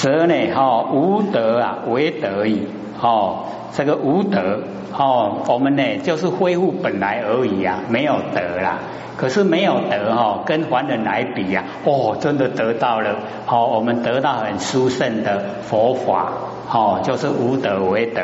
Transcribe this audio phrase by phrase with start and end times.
[0.00, 2.68] 则呢哈无德啊为德矣
[3.00, 4.62] 哦，这个无德
[4.96, 8.78] 哦，我们呢就是恢复本来而已啊，没有德啦。
[9.16, 13.16] 可是没有德哈，跟凡人来比呀，哦，真的得到了
[13.48, 16.32] 哦，我们得到很殊胜的佛法
[16.72, 18.22] 哦，就是无德为德。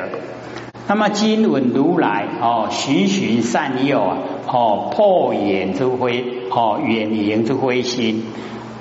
[0.86, 8.24] 那么今闻如来哦，循循善诱啊，哦，破眼之灰哦，远迎之灰心。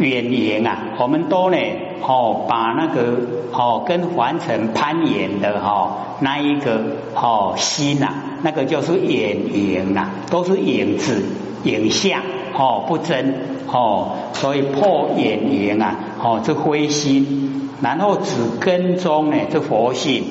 [0.04, 1.58] 远言啊，我们都呢
[2.02, 3.18] 哦，把那个
[3.54, 6.82] 哦跟凡尘攀岩的哈那一个
[7.16, 8.10] 哦心呐，
[8.44, 11.24] 那个就是远影呐，都是影子
[11.64, 12.22] 影像
[12.54, 13.34] 哦不真
[13.72, 20.26] 哦，所以破远影啊哦这灰心，然后只跟踪呢这佛性，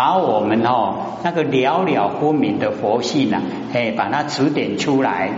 [0.00, 3.36] 把我们哦那个了了分明的佛性呐，
[3.74, 5.30] 哎把它指点出来。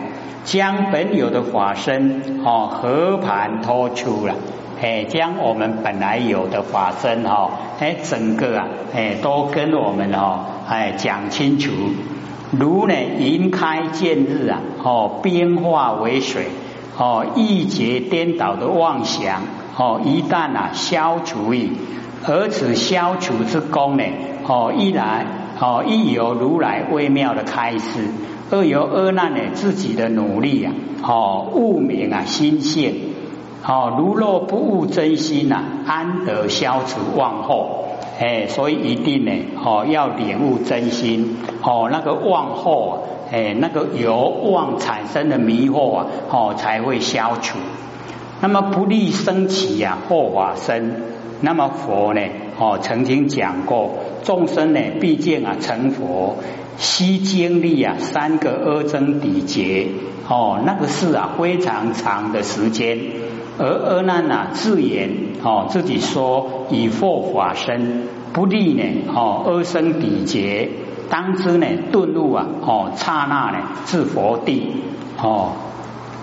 [0.44, 4.34] 将本有的法身哦和盘托出了，
[4.80, 11.72] 哎，将我们本来有的法身哈，哎，整个啊，哎，都跟我们哦，哎，讲清楚。
[12.52, 16.46] 如呢，云开见日啊，哦，变化为水，
[16.96, 19.42] 哦，一劫颠倒的妄想，
[19.76, 21.72] 哦，一旦啊消除矣，
[22.24, 24.04] 而此消除之功呢，
[24.46, 25.26] 哦，一来，
[25.60, 28.08] 哦，一有如来微妙的开示。
[28.50, 32.94] 二由二难呢，自己的努力啊，哦，悟明啊心性，
[33.66, 37.86] 哦，如若不悟真心呐，安得消除妄后？
[38.20, 39.32] 哎，所以一定呢，
[39.64, 42.98] 哦，要领悟真心，哦，那个妄惑，
[43.32, 44.16] 哎，那个由
[44.52, 47.58] 妄产生的迷惑啊，哦，才会消除。
[48.40, 50.92] 那么不利生起呀，惑法生。
[51.42, 52.22] 那么佛呢，
[52.58, 53.90] 哦，曾经讲过，
[54.24, 56.36] 众生呢，毕竟啊，成佛。
[56.78, 59.88] 需经历啊三个阿僧底劫
[60.26, 62.98] 哦，那个是啊非常长的时间。
[63.58, 65.10] 而阿难呐自言
[65.44, 68.82] 哦自己说以佛法身不利呢
[69.14, 70.70] 哦阿僧底劫
[71.10, 74.82] 当知呢顿悟啊哦刹那呢至佛地
[75.22, 75.52] 哦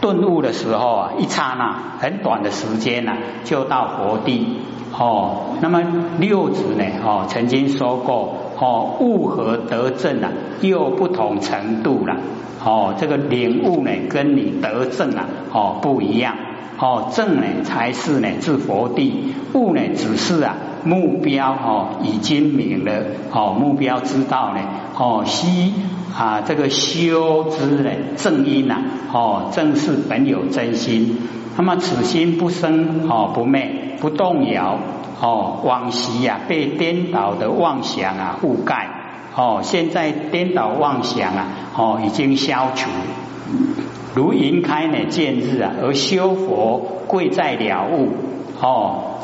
[0.02, 4.58] 顿悟的时候啊一刹那很短的时间呐就到佛地
[5.00, 5.56] 哦。
[5.62, 5.82] 那么
[6.20, 8.36] 六祖呢哦曾经说过。
[8.62, 10.30] 哦，悟和得正啊，
[10.60, 12.18] 又不同程度了。
[12.62, 16.36] 哦，这个领悟呢，跟你得正啊，哦不一样。
[16.78, 23.02] 哦，正呢才是呢至佛地，悟呢只是啊目标哦已经明了。
[23.31, 24.60] 哦，目标知道呢。
[24.98, 25.74] 哦，悉
[26.14, 28.81] 啊这个修之呢正因呐。
[29.14, 31.18] 哦，正是本有真心。
[31.56, 34.78] 那么此心不生哦不灭不动摇。
[35.22, 38.88] 哦，往昔呀被颠倒的妄想啊覆盖，
[39.36, 42.90] 哦，现在颠倒妄想啊，哦已经消除。
[44.16, 48.14] 如云开呢见日啊，而修佛贵在了悟，
[48.62, 49.20] 哦，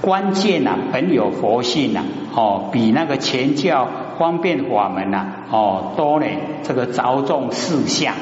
[0.00, 2.02] 关键呐本有佛性呐，
[2.32, 3.88] 哦比那个前教
[4.20, 6.26] 方便法门呐，哦多呢
[6.62, 8.14] 这个着重事项，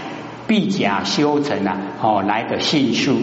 [0.49, 3.19] 必假修成啊，哦来的迅速。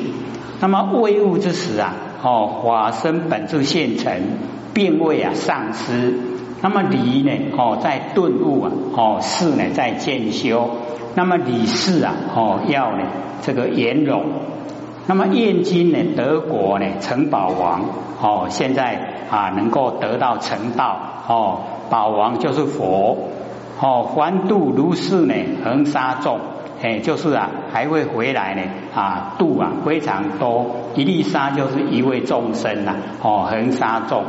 [0.60, 1.96] 那么未悟之时啊。
[2.22, 4.12] 哦，法身本质现成，
[4.74, 6.20] 并未啊丧失。
[6.62, 7.32] 那么离呢？
[7.58, 8.72] 哦，在顿悟啊。
[8.96, 10.70] 哦，事呢在渐修。
[11.16, 13.04] 那么理事啊，哦要呢
[13.42, 14.26] 这个圆融。
[15.08, 17.86] 那么燕京呢德国呢成宝王。
[18.22, 19.00] 哦，现在
[19.30, 20.98] 啊能够得到成道。
[21.28, 23.18] 哦，宝王就是佛。
[23.80, 26.40] 哦，还度如是呢，恒沙众。
[26.82, 28.62] 哎，就是啊，还会回来呢
[28.96, 34.24] 啊，度啊非常多，一粒沙就是一位众生呐，哦，恒沙众。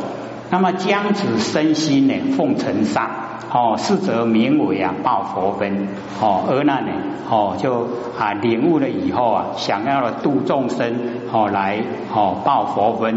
[0.51, 3.09] 那么将子身心呢，奉承沙，
[3.53, 5.87] 哦，是则名为啊报佛恩，
[6.21, 6.89] 哦，而那呢，
[7.31, 7.87] 哦就
[8.19, 10.99] 啊领悟了以后啊，想要了度众生，
[11.33, 11.79] 哦来
[12.13, 13.17] 哦报佛恩。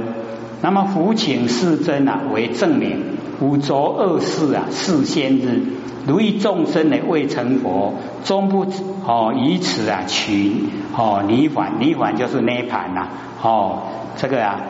[0.64, 3.04] 那么福请世尊啊为证明，
[3.42, 5.62] 五浊恶世啊是先日。
[6.08, 8.66] 如意众生呢未成佛，终不
[9.06, 10.54] 哦以此啊取
[10.96, 13.10] 哦泥凡泥凡就是涅盘呐
[13.42, 13.82] 哦
[14.16, 14.62] 这个啊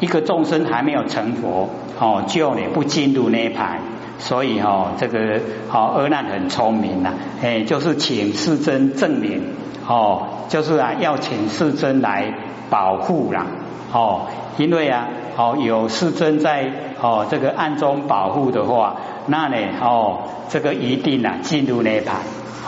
[0.00, 1.68] 一个众生还没有成佛
[2.00, 3.80] 哦就呢不进入涅盘，
[4.18, 5.38] 所以哦这个
[5.70, 7.12] 哦阿难很聪明呐
[7.42, 9.42] 哎就是请世尊证明
[9.86, 12.32] 哦就是啊要请世尊来
[12.70, 13.46] 保护啦
[13.92, 14.22] 哦
[14.58, 16.70] 因为啊哦有师尊在
[17.00, 18.96] 哦这个暗中保护的话。
[19.26, 19.56] 那呢？
[19.80, 20.18] 哦，
[20.48, 22.16] 这个一定啊进入那盘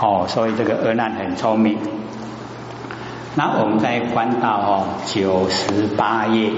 [0.00, 1.76] 哦，所以这个阿难很聪明。
[3.34, 6.52] 那我们再翻到哦九十八页。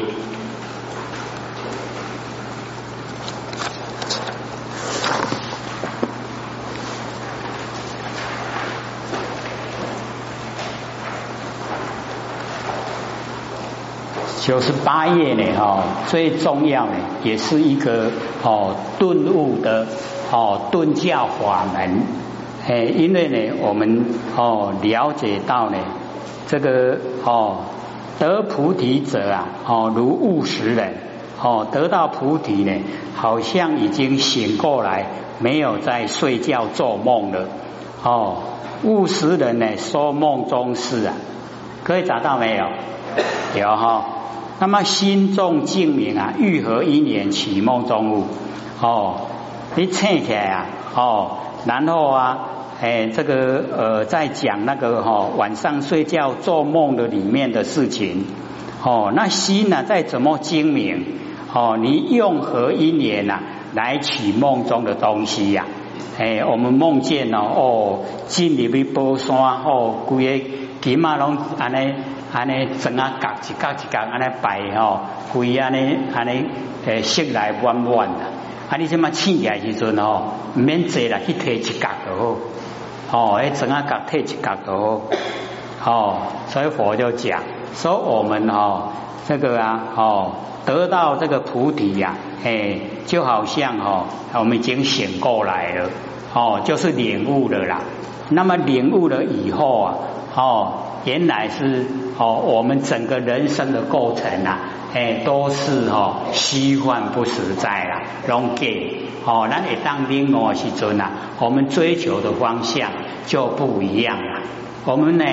[14.47, 16.93] 九十八页呢，哈，最重要呢，
[17.25, 18.13] 也是一个
[18.45, 19.89] 哦顿悟的
[20.31, 22.03] 哦顿教法门，
[22.65, 24.05] 哎，因为呢，我们
[24.37, 25.77] 哦了解到呢，
[26.47, 27.57] 这个哦
[28.21, 30.95] 得菩提者啊，哦如悟食人，
[31.43, 32.73] 哦得到菩提呢，
[33.17, 35.07] 好像已经醒过来，
[35.41, 37.49] 没有在睡觉做梦了，
[38.05, 38.37] 哦
[38.85, 41.15] 悟食人呢说梦中事啊，
[41.83, 42.65] 可以找到没有？
[43.61, 44.13] 有哈。
[44.59, 48.25] 那么心中静明啊，欲合因缘起梦中物
[48.81, 49.17] 哦，
[49.75, 51.31] 你醒起来啊哦，
[51.67, 52.39] 然后啊
[52.81, 58.25] 哎这个呃在讲那个哈晚上睡觉做梦的里面的事情
[58.83, 61.05] 哦，那心呢再怎么精明
[61.53, 63.41] 哦，你用何因缘呐
[63.75, 65.67] 来取梦中的东西呀？
[66.19, 70.47] 哎，我们梦见了哦，进入去宝山哦，规个
[70.81, 71.93] 金马龙安尼。
[72.37, 75.01] 安尼整啊角一角一角安尼摆吼，
[75.33, 76.45] 规安尼安尼
[76.85, 78.25] 诶色来弯弯的，
[78.69, 82.39] 啊你这么起来时阵吼，唔免坐啦，去摕一角就
[83.09, 85.09] 好，哦，迄整啊角摕一角就
[85.81, 86.17] 好，哦，
[86.49, 87.41] 所以佛就讲
[87.75, 88.91] 说我们哦，
[89.27, 90.33] 这个啊哦，
[90.67, 94.05] 得到这个菩提呀，诶，就好像哦，
[94.35, 95.89] 我们已经醒过来了，
[96.35, 97.81] 哦，就是领悟了啦。
[98.29, 99.95] 那么领悟了以后啊，
[100.37, 100.73] 哦。
[101.07, 101.87] 原来是
[102.19, 104.59] 哦，我们整个人生的构成啊，
[104.93, 112.91] 哎，都是哦虚幻不实在啦，拢给哦，那你当兵哦时阵啊，我们追求的方向
[113.25, 114.41] 就不一样了。
[114.85, 115.25] 我们呢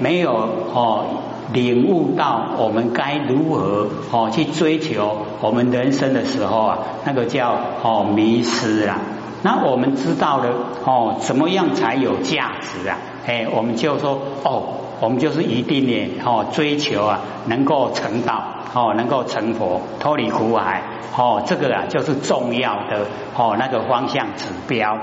[0.00, 0.32] 没有
[0.74, 1.04] 哦
[1.52, 7.54] 领悟到我们该如何哦去追求我们人生的时候啊，那个叫
[7.84, 8.98] 哦迷失啊。
[9.42, 10.50] 那我们知道了
[10.84, 12.98] 哦，怎么样才有价值啊？
[13.28, 14.89] 哎，我们就说哦。
[15.00, 18.42] 我们就是一定呢，哦，追求啊，能够成道，
[18.74, 20.82] 哦，能够成佛，脱离苦海，
[21.16, 24.98] 哦，这个啊就是重要的哦那个方向指标。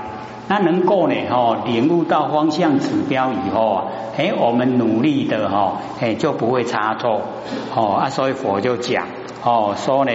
[0.50, 3.84] 那能够呢，哦，领悟到方向指标以后啊，
[4.16, 7.20] 哎，我们努力的哈，哎，就不会差错，
[7.74, 9.04] 哦啊，所以佛就讲，
[9.44, 10.12] 哦，说呢，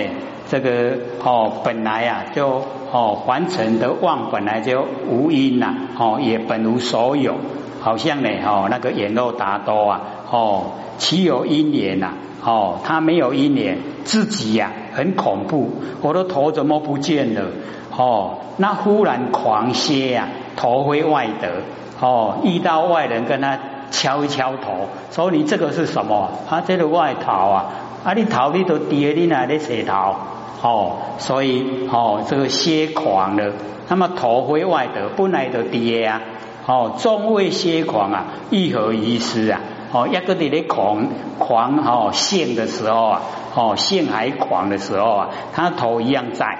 [0.49, 7.35] 这个哦，本来啊就哦，凡尘的妄本来就无因呐，哦，也本无所有。
[7.83, 10.01] 好像呢，哦，那个眼肉达多啊，
[10.31, 12.13] 哦，岂有因缘呐？
[12.41, 15.69] 哦，他没有因缘，自己呀很恐怖，
[16.01, 17.41] 我的头怎么不见了？
[17.91, 21.49] 哦，那忽然狂歇呀，头回外得，
[21.99, 23.59] 哦，遇到外人跟他
[23.91, 26.29] 敲一敲头，说你这个是什么？
[26.49, 27.65] 啊，这个外逃啊，
[28.05, 30.15] 啊，你逃你都跌，你哪里扯逃？
[30.61, 33.51] 哦，所以哦，这个歇狂了，
[33.89, 36.21] 那么头回外得，本来就跌啊。
[36.65, 39.59] 哦，中位歇狂啊，欲何于斯啊？
[39.91, 41.07] 哦，一个你的狂
[41.37, 43.21] 狂哦，性的时候啊，
[43.53, 46.57] 哦，性还狂的时候啊，他头一样在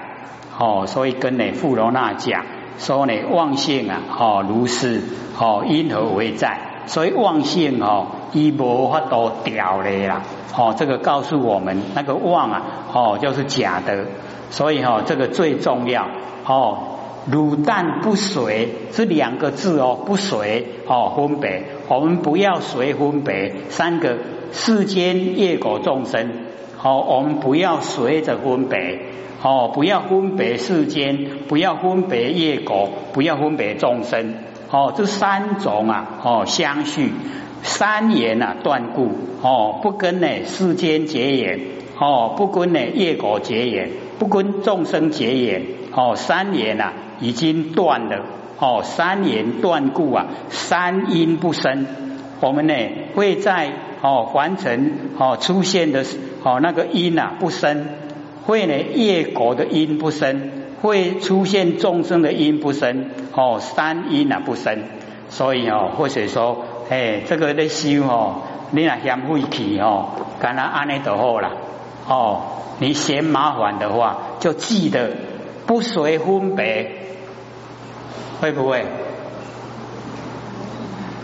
[0.58, 2.44] 哦，所以跟呢富罗那讲
[2.78, 5.02] 说呢，妄性啊，哦，如是
[5.38, 6.60] 哦，因何为在？
[6.86, 10.20] 所以妄性哦，一无法都掉嘞啦。
[10.54, 12.62] 哦，这个告诉我们，那个妄啊，
[12.92, 14.04] 哦，就是假的。
[14.50, 16.06] 所以哈，这个最重要
[16.46, 16.93] 哦。
[17.30, 21.62] 卤蛋不随这两个字哦，不随哦，分别。
[21.88, 24.18] 我们不要随分别三个
[24.52, 26.30] 世间业果众生。
[26.82, 29.00] 哦，我们不要随着分别。
[29.42, 34.34] 哦，不要分别世间，不要分别业果，不要分别众生。
[34.70, 37.10] 哦，这三种啊哦相续。
[37.62, 39.10] 三言啊断故。
[39.40, 41.60] 哦，不跟呢世间结缘。
[41.98, 45.62] 哦，不跟呢业果结缘，不跟众生结缘。
[45.94, 46.92] 哦，三年啊。
[47.20, 48.24] 已经断了
[48.58, 51.86] 哦，三年断故啊，三因不生。
[52.40, 52.74] 我们呢
[53.14, 53.72] 会在
[54.02, 56.04] 哦凡尘哦出现的
[56.42, 57.86] 哦那个因啊不生，
[58.44, 60.50] 会呢业果的因不生，
[60.82, 64.82] 会出现众生的因不生哦三因啊不生。
[65.28, 70.08] 所以哦或者说哎这个的修哦，你那嫌晦气哦，
[70.40, 71.52] 干那安尼就好了
[72.08, 72.40] 哦。
[72.80, 75.12] 你嫌麻烦的话，就记得
[75.66, 76.90] 不随分别。
[78.40, 78.84] 会不会？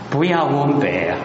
[0.09, 1.17] 不要分别啊！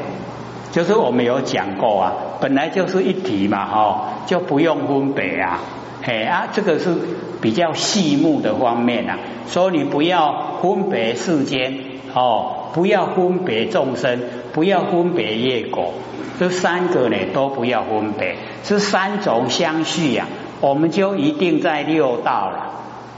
[0.70, 5.58] 就是我们有讲过啊，本来就是一体嘛，哈，就不用分别啊。
[6.02, 6.94] 嘿啊，这个是
[7.40, 11.78] 比较细目的方面啊，所以你不要分别世间
[12.14, 14.20] 哦，不要分别众生，
[14.52, 15.94] 不要分别业果，
[16.38, 20.26] 这三个呢都不要分别，这三种相续呀，
[20.60, 22.72] 我们就一定在六道了。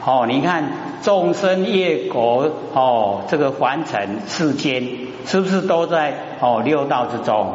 [0.05, 0.65] 哦，你看
[1.03, 4.89] 众生业果哦，这个凡尘世间
[5.27, 7.53] 是不是都在哦六道之中？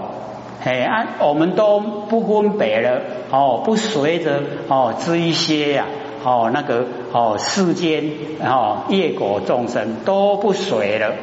[0.64, 5.86] 哎啊，我们都不分别了哦，不随着哦这一些呀
[6.24, 11.16] 哦那个哦世间哦业果众生都不随了，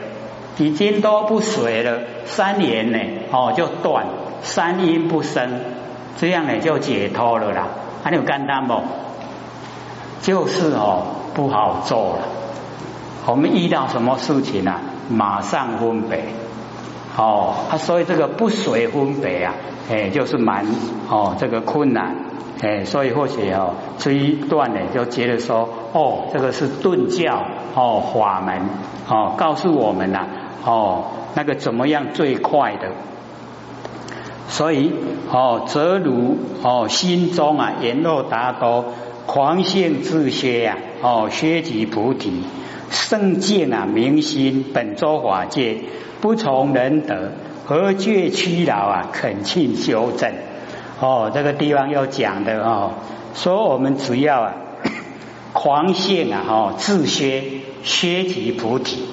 [0.59, 2.99] 已经都不随了，三年呢
[3.31, 4.07] 哦就断
[4.43, 5.61] 三阴不生，
[6.19, 7.69] 这样呢就解脱了啦。
[8.03, 8.75] 还有干单不？
[10.23, 11.03] 就是哦
[11.35, 12.29] 不好做了。
[13.27, 16.25] 我们遇到什么事情啊，马上分别。
[17.17, 19.55] 哦，他所以这个不随分别啊，
[19.91, 20.65] 哎，就是蛮
[21.09, 22.17] 哦这个困难，
[22.63, 28.63] 哎，所以或许哦这一段呢就觉得说，哦，这个是顿教哦法门
[29.09, 30.27] 哦，告诉我们呐，
[30.65, 32.93] 哦那个怎么样最快的，
[34.49, 34.95] 所以
[35.31, 38.85] 哦则如哦心中啊言若达多
[39.33, 42.43] 狂性自歇呀，哦削即菩提
[42.91, 45.83] 圣境啊明心本周法界。
[46.21, 47.31] 不从人德，
[47.65, 49.09] 何觉屈劳啊？
[49.13, 50.33] 恳请修正。
[50.99, 52.95] 哦，这个地方要讲的哦，
[53.35, 54.55] 说我们只要啊，
[55.55, 57.45] 狂性啊，哦，自削
[57.85, 59.05] 削即菩提。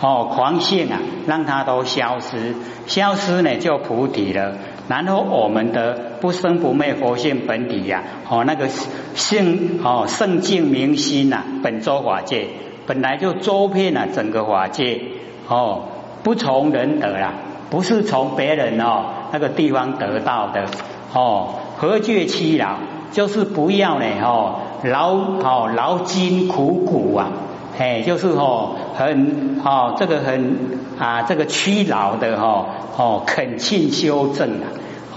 [0.00, 2.54] 哦，狂性啊，让它都消失，
[2.86, 4.52] 消失呢就菩提了。
[4.88, 12.48] 然后我们的不生不灭佛性本体呀，哦，那个性哦圣净明心呐，本周法界
[12.86, 15.00] 本来就周遍了整个法界
[15.48, 15.84] 哦。
[16.22, 17.34] 不从人得啦，
[17.70, 20.64] 不是从别人哦那个地方得到的
[21.12, 21.54] 哦。
[21.76, 22.76] 何觉凄劳，
[23.12, 27.28] 就是不要呢哦劳哦劳筋苦骨啊，
[27.78, 32.66] 哎，就是哦很哦这个很啊这个屈劳的哈
[32.96, 34.66] 哦恳请修正啊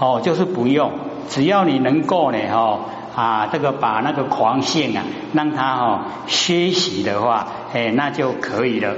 [0.00, 0.90] 哦就是不用，
[1.28, 2.80] 只要你能够呢哈
[3.14, 8.94] 啊这个把那个狂性啊让它哦歇息的话，哎那就可以了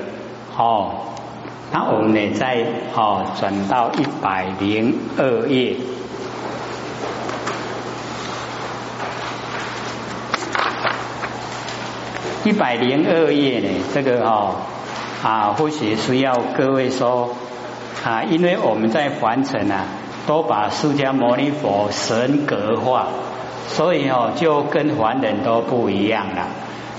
[0.56, 0.92] 哦。
[1.72, 2.64] 那我们呢，再
[2.96, 5.76] 哦转到一百零二页，
[12.44, 14.56] 一百零二页呢，这个哦
[15.22, 17.34] 啊，或许需要各位说
[18.04, 19.84] 啊，因为我们在凡尘啊，
[20.26, 23.08] 都把释迦牟尼佛神格化，
[23.68, 26.48] 所以哦，就跟凡人都不一样了。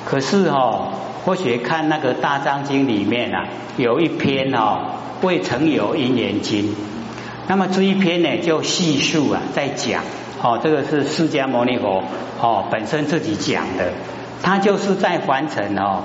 [0.06, 0.94] 可是哦。
[1.24, 3.46] 或许看那个大藏经里面啊，
[3.78, 4.80] 有一篇哦
[5.28, 6.64] 《未曾有因缘经》，
[7.48, 10.02] 那么这一篇呢就细数啊，在讲
[10.42, 12.02] 哦，这个是释迦牟尼佛
[12.42, 13.94] 哦本身自己讲的，
[14.44, 16.04] 他就是在凡尘哦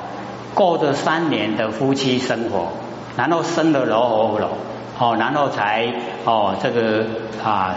[0.55, 2.69] 过着三年的夫妻生活，
[3.17, 4.51] 然后生了罗喉罗
[4.99, 5.93] 哦，然后才
[6.25, 7.05] 哦这个
[7.45, 7.75] 啊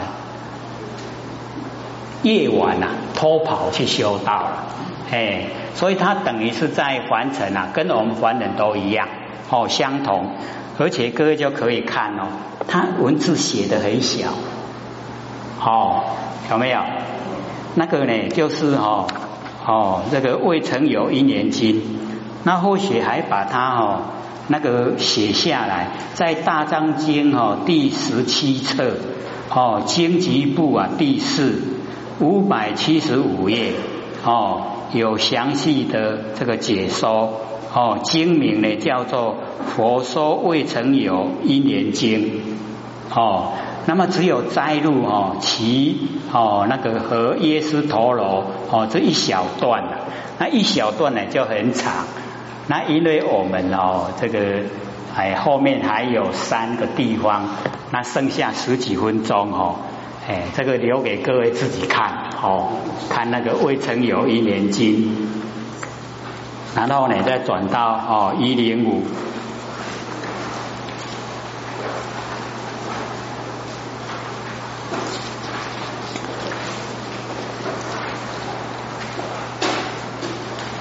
[2.23, 4.65] 夜晚呐偷跑去修道了。
[5.11, 9.07] 哎，所以他等于是在凡尘啊，跟我们凡人都一样，
[9.49, 10.35] 哦，相同，
[10.77, 12.27] 而且各位就可以看哦，
[12.67, 14.29] 他文字写的很小，
[15.63, 16.03] 哦，
[16.51, 16.79] 有没有？
[17.75, 19.07] 那个呢，就是哦，
[19.69, 21.79] 哦，这个未曾有一年经，
[22.43, 24.01] 那或许还把它哦，
[24.47, 28.93] 那个写下来，在大藏经哦第十七册
[29.53, 31.61] 哦经籍部啊第四
[32.19, 33.73] 五百七十五页
[34.25, 34.63] 哦。
[34.91, 37.31] 有详细的这个解说
[37.71, 39.35] 哦，经名呢叫做
[39.69, 42.19] 《佛说未曾有一年经》
[43.15, 43.51] 哦，
[43.89, 49.83] 那么只有摘录哦其哦那个和耶斯陀罗哦这一小段
[50.37, 52.05] 那一小段呢就很长，
[52.67, 54.61] 那因为我们哦这个
[55.15, 57.47] 哎后面还有三个地方，
[57.89, 59.77] 那剩下十几分钟哦。
[60.27, 62.73] 哎，这个留给各位自己看，哦，
[63.09, 65.11] 看那个未曾有一年经，
[66.75, 69.01] 然后呢再转到哦一零五，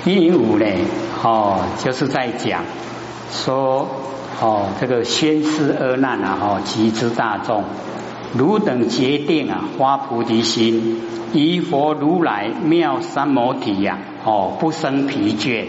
[0.09, 0.65] 一零五呢，
[1.23, 2.65] 哦，就是在讲
[3.31, 3.87] 说
[4.41, 7.63] 哦这个宣示恶难啊，哦集之大众。
[8.35, 10.97] 汝等决定啊，发菩提心，
[11.35, 15.67] 依佛如来妙三摩体呀，哦，不生疲倦，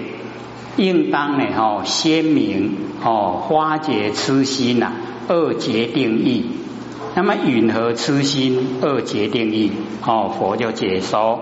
[0.77, 4.93] 应当呢，哦，鲜明哦，化解痴心呐，
[5.27, 6.45] 二决定义。
[7.13, 9.73] 那么允和痴心二决定义，
[10.05, 11.41] 哦，佛就解说，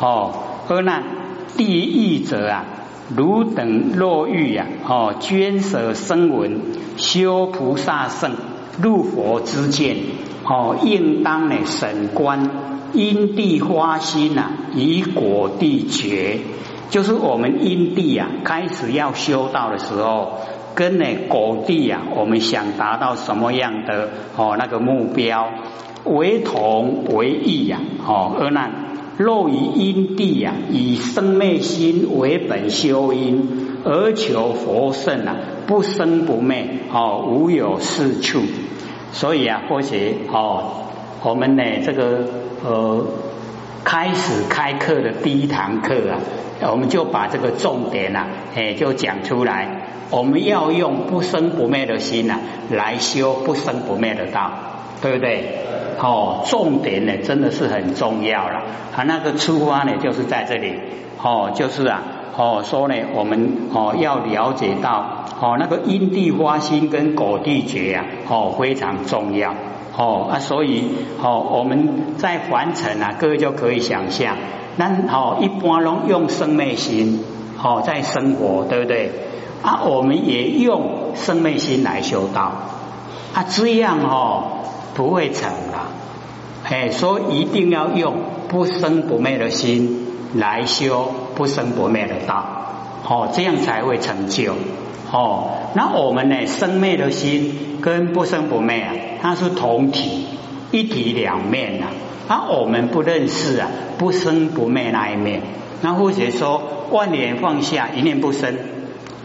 [0.00, 0.34] 哦，
[0.68, 1.04] 阿难
[1.56, 2.64] 第一者啊，
[3.14, 6.60] 汝等若欲呀，哦，捐舍声闻，
[6.96, 8.32] 修菩萨圣，
[8.80, 9.96] 入佛之见。
[10.44, 12.50] 哦，应当呢审观
[12.92, 16.40] 因地花心呐，以果地觉，
[16.90, 20.38] 就是我们因地啊，开始要修道的时候，
[20.74, 25.48] 跟呢果地啊，我们想达到什么样的哦那个目标，
[26.04, 28.81] 为同为异呀，哦，而难
[29.18, 38.40] 若于因地呀，以生灭心为本修因，而求佛圣啊，不生不灭，哦，无有是处。
[39.12, 40.72] 所以啊，或许哦，
[41.22, 42.24] 我们呢这个
[42.64, 43.06] 呃，
[43.84, 46.18] 开始开课的第一堂课啊，
[46.70, 49.88] 我们就把这个重点啊，哎，就讲出来。
[50.10, 52.38] 我们要用不生不灭的心呐，
[52.70, 54.50] 来修不生不灭的道，
[55.00, 55.58] 对不对？
[56.02, 58.62] 哦，重点呢，真的是很重要了。
[58.96, 60.74] 啊，那个出发呢，就是在这里。
[61.22, 62.02] 哦，就是啊，
[62.36, 69.54] 哦，说呢，我们哦要了解到，哦，那个因地花心跟果地觉啊，哦，非常重要。
[69.96, 70.88] 哦啊，所以
[71.22, 74.36] 哦，我们在凡尘啊，各位就可以想象，
[74.76, 77.22] 那哦，一般拢用生灭心，
[77.62, 79.12] 哦，在生活，对不对？
[79.62, 82.52] 啊，我们也用生命心来修道，
[83.34, 84.61] 啊，这样哦
[84.94, 85.88] 不会成啊，
[86.64, 88.16] 哎，所以一定要用
[88.48, 92.44] 不生不灭的心来修不生不灭的道，
[93.08, 94.54] 哦，这样才会成就。
[95.10, 100.26] 哦，那我们呢，生灭的心跟不生不灭啊，它是同体，
[100.70, 101.86] 一体两面呐。
[102.28, 103.68] 啊，我们不认识啊，
[103.98, 105.42] 不生不灭那一面。
[105.82, 108.56] 那或者说，万念放下，一念不生。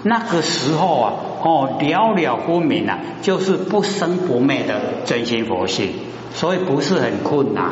[0.03, 1.13] 那个时候啊，
[1.47, 5.93] 哦，了了分明啊，就是不生不灭的真心佛性，
[6.33, 7.71] 所以不是很困难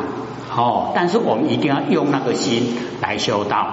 [0.56, 0.92] 哦。
[0.94, 3.66] 但是我们一定要用那个心来修道。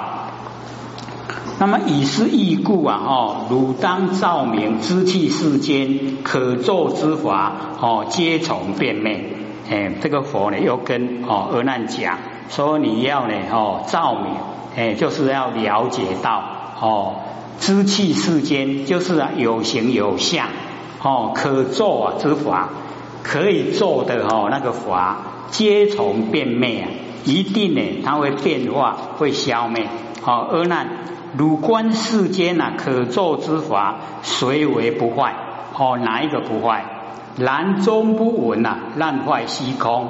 [1.58, 9.30] 那么以是义故啊，哦，汝当照明知气世间可作之法，哦，皆从变灭。
[9.72, 12.18] 哎，这个佛呢，又跟哦阿难讲，
[12.50, 14.34] 说你要呢，哦，照明，
[14.76, 16.44] 哎，就是要了解到，
[16.80, 17.16] 哦。
[17.60, 20.48] 知气世间就是啊有形有相
[21.02, 22.70] 哦，可做之法，
[23.24, 25.18] 可以做的哦那个法，
[25.50, 26.88] 皆从变灭啊，
[27.24, 29.88] 一定呢它会变化，会消灭。
[30.22, 30.88] 好，阿难，
[31.38, 35.34] 汝观世间呐，可做之法，谁为不坏？
[35.78, 36.84] 哦，哪一个不坏？
[37.38, 40.08] 然终不稳呐，烂坏虚空。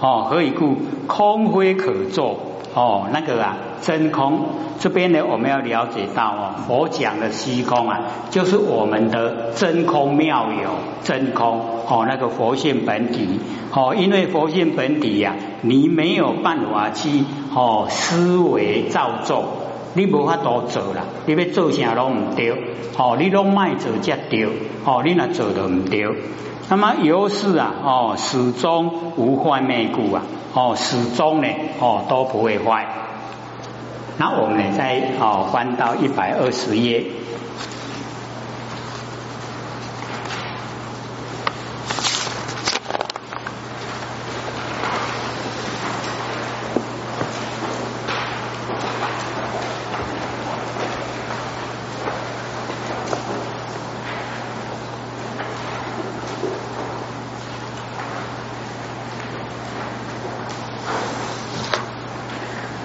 [0.00, 0.76] 哦，何以故？
[1.06, 2.38] 空非可作。
[2.74, 4.46] 哦，那个啊，真空
[4.80, 10.70] 这边呢，我们要了解到哦，佛讲的虚空啊，就是我们的真空妙有
[11.04, 13.38] 真空哦，那个佛性本体
[13.72, 19.44] 哦，因为佛性本体呀，你没有办法去哦思维造作，
[19.94, 22.50] 你无法多做啦，你要做啥拢唔对
[22.98, 24.48] 哦，你拢卖做则对
[24.84, 26.08] 哦，你那做都唔对。
[26.66, 30.22] 那么由是啊，哦，始终无坏内故啊，
[30.54, 31.48] 哦，始终呢，
[31.78, 32.86] 哦，都不会坏。
[34.16, 37.04] 那我们呢，再哦翻到一百二十页。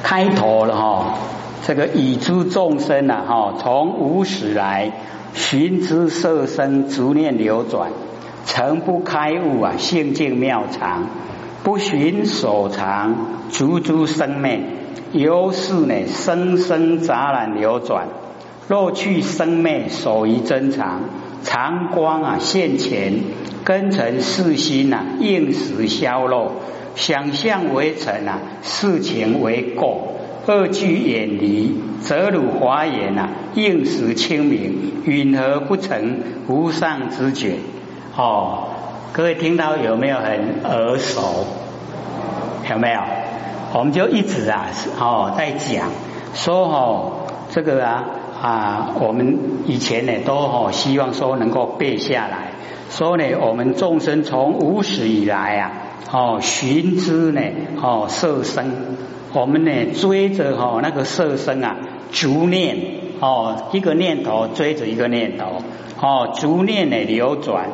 [0.01, 1.19] 开头了哈，
[1.65, 4.91] 这个已诸众生呐哈，从无始来
[5.33, 7.91] 寻之色身逐念流转，
[8.45, 11.07] 诚不开悟啊，性境妙常，
[11.63, 13.15] 不寻所藏，
[13.49, 14.59] 逐诸生灭，
[15.13, 18.09] 由是呢生生杂染流转，
[18.67, 21.03] 若去生灭，所于真常，
[21.43, 23.21] 常光啊现前，
[23.63, 26.51] 根尘世心呐应时消落。
[26.95, 29.99] 想象为尘啊，事情为垢，
[30.51, 37.57] 二句远离，则汝华严啊，应时清明，允何不成无上之觉？
[38.17, 38.69] 哦，
[39.13, 41.45] 各位听到有没有很耳熟？
[42.67, 42.99] 有没有？
[43.73, 44.65] 我们就一直啊，
[44.99, 45.89] 哦，在讲
[46.33, 47.11] 说哦，
[47.51, 48.05] 这个啊
[48.41, 52.53] 啊，我们以前呢都哦希望说能够背下来，
[52.89, 55.71] 说呢我们众生从无始以来啊。
[56.11, 57.41] 哦，寻之呢？
[57.81, 58.71] 哦，色身，
[59.33, 61.77] 我们呢追着哦那个色身啊，
[62.11, 62.99] 逐念。
[63.21, 65.61] 哦，一个念头追着一个念头，
[65.99, 67.67] 哦，逐念呢流转，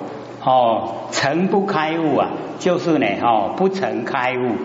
[0.43, 4.55] 哦，成不开悟啊，就是呢，哦，不成开悟，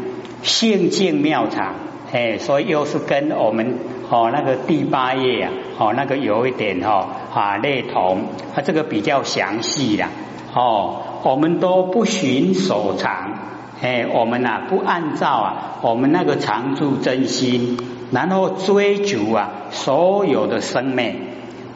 [0.42, 1.74] 性境妙常，
[2.10, 3.74] 哎，所以又是跟我们
[4.08, 8.22] 哦那个第八页啊，哦那个有一点哈啊类同，
[8.54, 10.06] 它这个比较详细的，
[10.54, 13.48] 哦，我们都不寻所长。
[13.82, 17.78] 哎，我们呐不按照啊，我们那个常住真心，
[18.10, 21.14] 然后追逐啊所有的生命，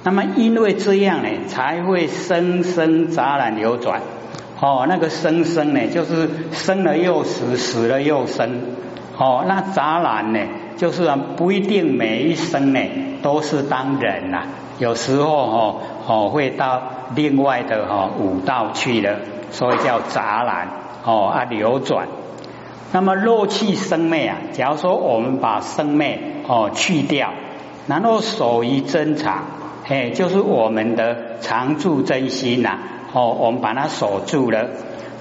[0.02, 4.02] 那么因为这样呢，才会生生杂染流转，
[4.60, 8.60] 哦，那个生生呢，就是生了又死，死了又生。
[9.16, 10.40] 哦，那杂染呢，
[10.76, 12.80] 就是不一定每一生呢
[13.22, 14.42] 都是当人呐，
[14.78, 16.82] 有时候哦哦会到
[17.14, 20.68] 另外的哈五道去了，所以叫杂染
[21.04, 22.08] 哦啊流转。
[22.92, 27.32] 那么肉气生灭啊，假如说我们把生灭哦去掉，
[27.86, 29.44] 然后守于真常，
[29.88, 32.78] 哎，就是我们的常住真心呐。
[33.12, 34.70] 哦，我们把它锁住了，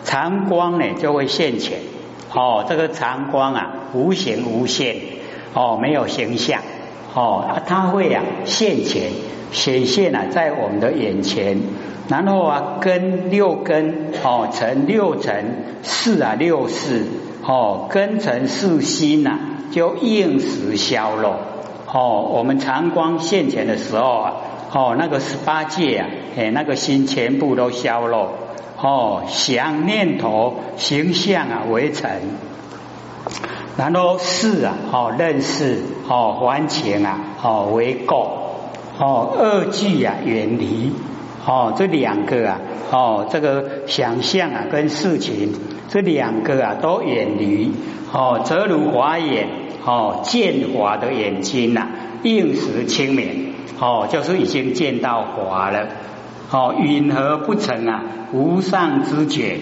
[0.03, 1.79] 常光呢就会现前。
[2.33, 4.95] 哦，这个常光啊，无形无现，
[5.53, 6.61] 哦，没有形象。
[7.13, 9.12] 哦，它会啊现前
[9.52, 11.58] 显现啊在我们的眼前，
[12.10, 15.34] 然后啊根六根哦成六成
[15.84, 17.06] 四啊六四
[17.45, 19.39] 哦根成四心呐
[19.71, 21.36] 就应时消落。
[21.91, 24.34] 哦，我们常光现前的时候啊。
[24.76, 28.34] 哦，那个十八界啊，哎，那个心全部都消落。
[28.82, 32.10] 哦，想念头形象啊为尘，
[33.77, 38.27] 然后事啊，哦认识，哦还情啊，哦为垢，
[38.99, 40.91] 哦二句啊远离，
[41.45, 42.59] 哦这两个啊，
[42.91, 45.53] 哦这个想象啊跟事情
[45.89, 47.71] 这两个啊都远离，
[48.12, 49.47] 哦则如华眼，
[49.86, 51.88] 哦见华的眼睛呐，
[52.23, 53.53] 应时清明。
[53.79, 55.88] 哦，就是已经见到华了。
[56.51, 58.03] 哦，允和不成啊？
[58.31, 59.57] 无上知觉，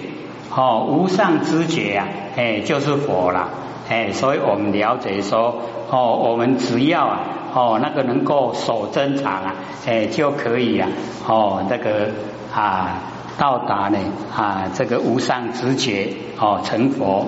[0.53, 3.49] 哦，无上知觉啊，哎，就是佛了。
[3.91, 5.53] 哎，所以我们了解说，
[5.89, 7.19] 哦，我们只要啊，
[7.53, 10.87] 哦，那个能够守真常啊，哎，就可以啊，
[11.27, 12.09] 哦，那个
[12.55, 12.99] 啊，
[13.37, 13.97] 到达呢
[14.33, 16.07] 啊，这个无上直觉，
[16.39, 17.27] 哦，成佛。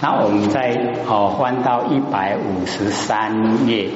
[0.00, 3.90] 那我们再哦翻到一百五十三页。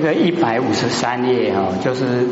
[0.00, 2.24] 这个一百五十三页哦，就是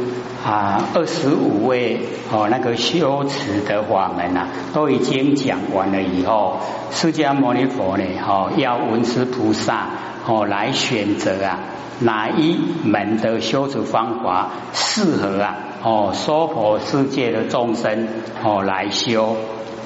[0.46, 1.98] 啊二十五位
[2.30, 6.58] 哦那个修持的法门呐，都已经讲完了以后，
[6.92, 9.88] 释迦牟尼佛呢哦要文殊菩萨
[10.28, 11.58] 哦来选择啊
[11.98, 18.06] 哪一门的修持方法适合啊哦娑婆世界的众生
[18.44, 19.34] 哦来修。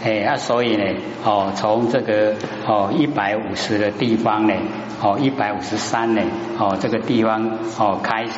[0.02, 0.84] 哎啊，所以呢，
[1.24, 2.34] 哦，从这个
[2.66, 4.54] 哦一百五十的地方呢，
[5.02, 6.22] 哦一百五十三呢，
[6.58, 8.32] 哦这个地方哦开始，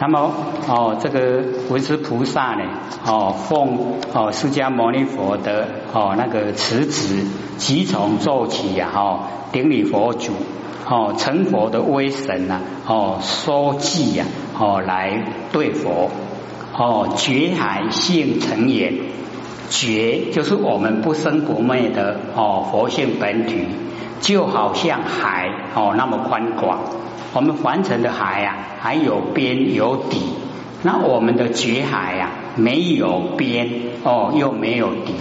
[0.00, 0.30] 那么
[0.68, 2.64] 哦这个文殊菩萨呢，
[3.06, 7.24] 哦奉哦释迦牟尼佛的哦那个辞旨，
[7.56, 9.20] 即从做起呀，哦
[9.52, 10.32] 顶礼佛祖，
[10.86, 14.26] 哦成佛的威神呐，哦说记呀，
[14.58, 16.10] 哦来对佛，
[16.76, 18.92] 哦觉海性成也。
[19.70, 23.66] 觉就是我们不生不灭的哦佛性本体，
[24.20, 26.80] 就好像海哦那么宽广，
[27.32, 30.18] 我们凡尘的海呀还有边有底，
[30.82, 33.70] 那我们的觉海呀没有边
[34.02, 35.14] 哦又没有底。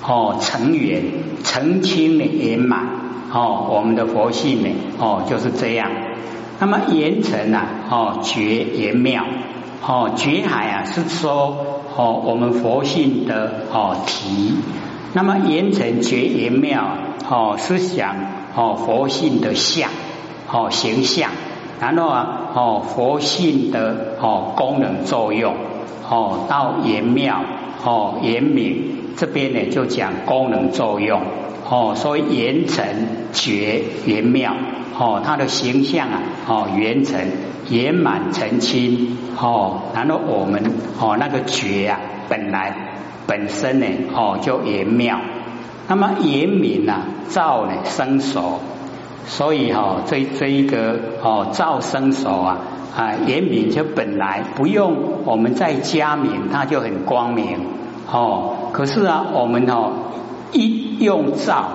[0.00, 1.02] 哦成圆
[1.42, 2.86] 澄清的圆满。
[3.32, 5.90] 哦我们的佛性呢哦就是这样，
[6.60, 9.24] 那么圆成啊哦觉圆妙。
[9.84, 11.77] 哦觉海啊是说。
[11.96, 14.54] 哦，我们佛性的哦体，
[15.14, 16.84] 那么言成觉言妙
[17.28, 18.16] 哦，思想
[18.54, 19.90] 哦佛性的相
[20.50, 21.30] 哦形象，
[21.80, 25.54] 然后啊哦佛性的哦功能作用
[26.08, 27.42] 哦到言妙
[27.84, 31.20] 哦言明这边呢就讲功能作用。
[31.70, 32.84] 哦，所以言成
[33.32, 34.54] 觉言妙
[34.98, 37.20] 哦，它的形象啊哦圆成
[37.70, 39.16] 圆满澄清。
[39.40, 40.62] 哦，然后我们
[40.98, 42.74] 哦那个觉啊，本来
[43.26, 45.20] 本身呢哦就圆妙，
[45.86, 48.60] 那么圆明呐造呢生熟，
[49.26, 52.58] 所以哈这这一个哦照生熟啊
[52.96, 57.58] 啊圆明就本来不用我们再加明，它就很光明
[58.10, 58.70] 哦。
[58.72, 59.92] 可是啊我们哦
[60.52, 61.68] 一用造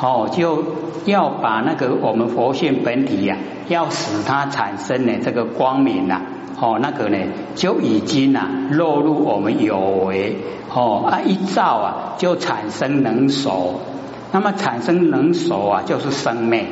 [0.00, 0.64] 哦就
[1.04, 3.36] 要把那个我们佛性本体呀，
[3.68, 6.20] 要使它产生呢这个光明呐。
[6.60, 7.18] 哦，那个呢
[7.56, 10.36] 就已经啊落入我们有为
[10.72, 13.80] 哦啊一照啊就产生能熟，
[14.30, 16.64] 那么产生能熟啊就是生命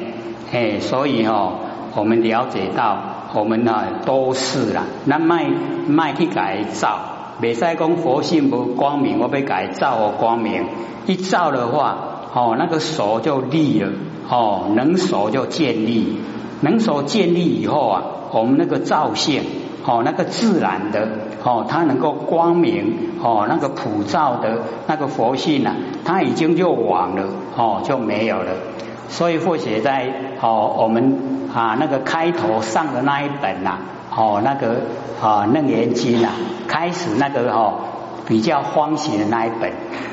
[0.52, 1.54] 哎，所以哦
[1.96, 2.98] 我们了解到
[3.34, 5.50] 我们呢都是啦，那卖
[5.88, 7.09] 卖去改造，
[7.40, 10.64] 未使讲佛性不光明，我被改造哦光明，
[11.06, 11.96] 一照的话
[12.34, 13.90] 哦那个手就立了
[14.28, 16.18] 哦能手就建立。
[16.62, 19.42] 能手建立以后啊，我们那个照性
[19.86, 21.08] 哦，那个自然的
[21.42, 25.74] 哦，它能够光明哦，那个普照的那个佛性啊，
[26.04, 27.24] 它已经就亡了
[27.56, 28.52] 哦，就没有了。
[29.08, 33.78] 所以或写在哦，我们啊那个开头上的那一本呐，
[34.20, 34.82] 哦那个
[35.22, 36.34] 啊楞严经啊，
[36.68, 37.72] 开始那个哦
[38.28, 39.72] 比较欢喜的那一本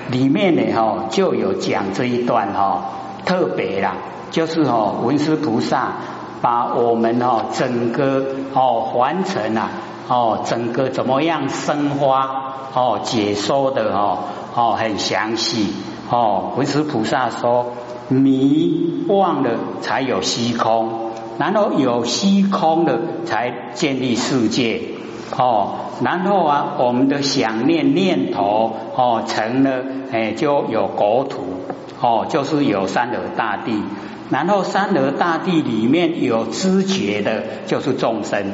[0.09, 2.85] 里面呢哈就有讲这一段哈，
[3.25, 3.95] 特别啦，
[4.31, 5.91] 就是哦文殊菩萨
[6.41, 9.71] 把我们哦整个哦完成啊
[10.07, 14.19] 哦整个怎么样生花哦解说的哦
[14.55, 15.73] 哦很详细
[16.09, 17.73] 哦文殊菩萨说。
[18.09, 19.49] 迷忘了
[19.81, 21.06] 才有虚空，
[21.37, 24.81] 然后有虚空的才建立世界
[25.37, 31.43] 哦，然后啊，我们的想念念头哦成了哎就有国土
[32.01, 33.83] 哦，就是有三德大地，
[34.29, 38.53] 然后三德大地里面有知觉的，就是众生，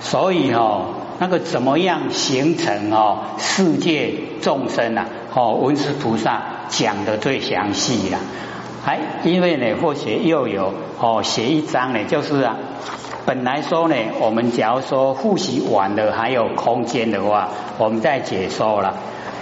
[0.00, 5.06] 所以哦那个怎么样形成哦世界众生啊？
[5.32, 8.18] 哦文殊菩萨讲的最详细了。
[8.82, 12.56] 还因为呢，或许又有哦，写一章呢，就是啊，
[13.26, 18.94] 本来说呢，我们假如说复习完了还有空间的话，我们再解说了。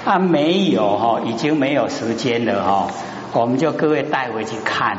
[0.04, 2.88] 啊，没有哈，已经没有时间了哈，
[3.32, 4.98] 我们就各位带回去看。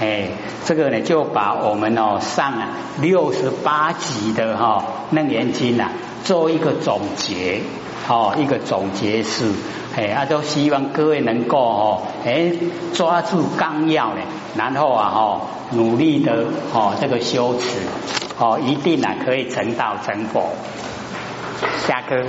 [0.00, 0.30] 哎，
[0.64, 2.70] 这个呢，就把我们哦上啊
[3.00, 5.92] 六十八集的哈楞严经啊
[6.24, 7.60] 做一个总结，
[8.08, 9.52] 哦一个总结是。
[9.96, 12.52] 哎，啊，都希望各位能够哦，哎，
[12.92, 14.20] 抓住纲要呢，
[14.54, 15.40] 然后啊，哈，
[15.72, 17.78] 努力的哦，这个修持，
[18.38, 20.50] 哦，一定啊可以成道成佛。
[21.86, 22.22] 下课。